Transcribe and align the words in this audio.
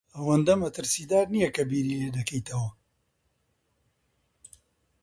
ئەوەندە 0.15 0.53
مەترسیدار 0.63 1.25
نییە 1.33 1.49
کە 1.55 1.63
بیری 1.71 1.99
لێ 2.01 2.09
دەکەیتەوە. 2.17 2.69